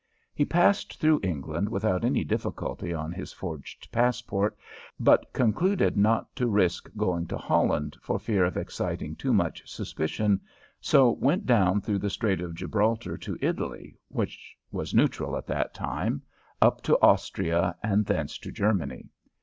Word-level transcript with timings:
He 0.33 0.45
passed 0.45 0.99
through 0.99 1.19
England 1.21 1.69
without 1.69 2.03
any 2.03 2.23
difficulty 2.23 2.91
on 2.91 3.11
his 3.11 3.31
forged 3.31 3.91
passport, 3.91 4.57
but 4.99 5.31
concluded 5.31 5.95
not 5.95 6.35
to 6.37 6.47
risk 6.47 6.89
going 6.97 7.27
to 7.27 7.37
Holland, 7.37 7.95
for 8.01 8.17
fear 8.17 8.43
of 8.43 8.57
exciting 8.57 9.15
too 9.15 9.31
much 9.31 9.69
suspicion, 9.71 10.41
so 10.79 11.11
went 11.11 11.45
down 11.45 11.81
through 11.81 11.99
the 11.99 12.09
Strait 12.09 12.41
of 12.41 12.55
Gibraltar 12.55 13.15
to 13.17 13.37
Italy, 13.43 13.95
which 14.07 14.57
was 14.71 14.95
neutral 14.95 15.37
at 15.37 15.45
that 15.45 15.71
time, 15.71 16.23
up 16.63 16.81
to 16.81 16.97
Austria, 16.99 17.75
and 17.83 18.03
thence 18.07 18.39
to 18.39 18.51
Germany. 18.51 19.05